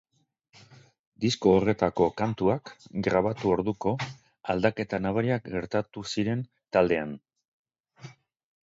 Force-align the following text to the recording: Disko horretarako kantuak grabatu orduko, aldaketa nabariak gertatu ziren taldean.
Disko 1.25 1.51
horretarako 1.57 2.07
kantuak 2.21 2.71
grabatu 3.09 3.53
orduko, 3.57 3.95
aldaketa 4.55 5.03
nabariak 5.07 5.55
gertatu 5.59 6.09
ziren 6.17 6.45
taldean. 6.77 7.17